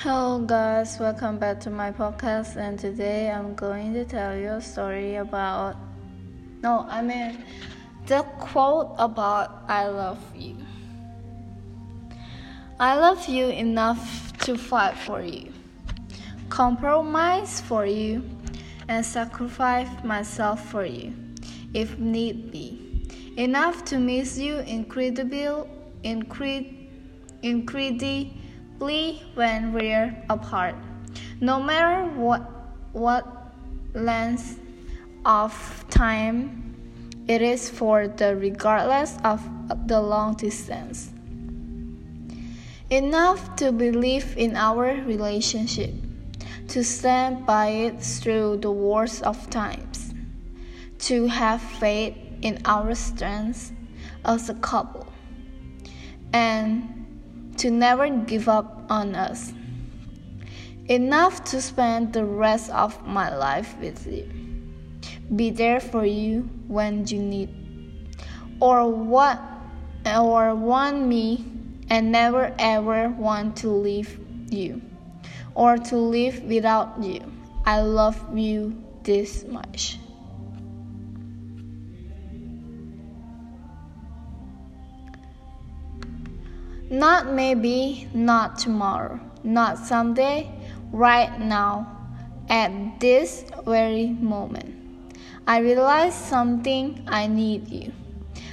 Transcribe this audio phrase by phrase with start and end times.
[0.00, 2.56] Hello, guys, welcome back to my podcast.
[2.56, 5.74] And today I'm going to tell you a story about
[6.62, 7.42] no, I mean
[8.04, 10.58] the quote about I love you.
[12.78, 15.50] I love you enough to fight for you,
[16.50, 18.22] compromise for you,
[18.88, 21.14] and sacrifice myself for you
[21.72, 23.08] if need be.
[23.38, 25.70] Enough to miss you incredible,
[26.04, 26.86] incred,
[28.78, 30.74] when we're apart.
[31.40, 32.42] No matter what
[32.92, 33.26] what
[33.94, 34.60] length
[35.24, 36.74] of time
[37.26, 39.42] it is for the regardless of
[39.88, 41.10] the long distance.
[42.88, 45.92] Enough to believe in our relationship,
[46.68, 50.14] to stand by it through the worst of times,
[50.98, 53.72] to have faith in our strength
[54.24, 55.12] as a couple,
[56.32, 57.05] and
[57.58, 59.52] to never give up on us.
[60.88, 64.28] Enough to spend the rest of my life with you.
[65.34, 67.50] Be there for you when you need
[68.60, 69.40] or what
[70.06, 71.44] or want me
[71.90, 74.18] and never ever want to leave
[74.50, 74.80] you
[75.54, 77.20] or to live without you.
[77.64, 79.98] I love you this much.
[86.90, 90.48] Not maybe, not tomorrow, not someday,
[90.92, 91.90] right now,
[92.48, 94.72] at this very moment.
[95.48, 97.92] I realize something I need you.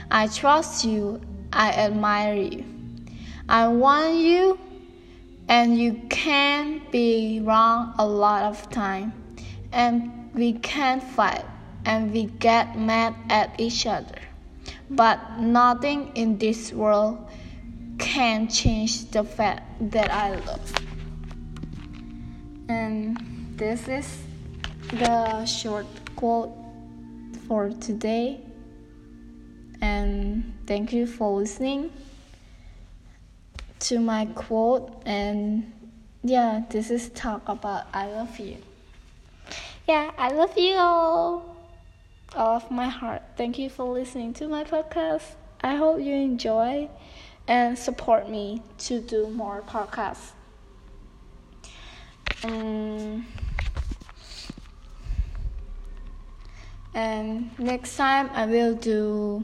[0.09, 2.65] I trust you, I admire you.
[3.47, 4.59] I want you,
[5.47, 9.13] and you can be wrong a lot of time,
[9.71, 11.45] and we can fight,
[11.85, 14.17] and we get mad at each other.
[14.89, 17.29] But nothing in this world
[18.14, 20.73] can change the fact that I love.
[22.69, 23.17] And
[23.58, 24.22] this is
[24.92, 26.53] the short quote
[27.47, 28.39] for today.
[29.81, 31.90] And thank you for listening
[33.79, 35.02] to my quote.
[35.07, 35.73] And
[36.23, 38.57] yeah, this is talk about I love you.
[39.88, 41.57] Yeah, I love you all.
[42.35, 43.23] All of my heart.
[43.38, 45.34] Thank you for listening to my podcast.
[45.63, 46.90] I hope you enjoy
[47.47, 50.31] and support me to do more podcasts.
[52.43, 53.25] Um,
[56.93, 59.43] and next time I will do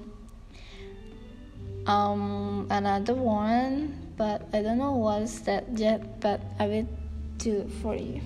[1.86, 6.88] um, another one, but I don't know what's that yet, but I will
[7.38, 8.22] do it for you.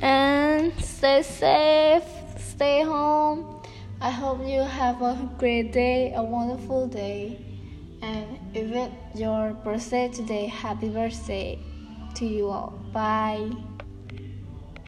[0.00, 2.04] And stay safe,
[2.38, 3.60] stay home.
[4.00, 7.47] I hope you have a great day, a wonderful day.
[8.00, 11.58] And it's your birthday today, happy birthday
[12.14, 12.78] to you all.
[12.92, 13.50] Bye.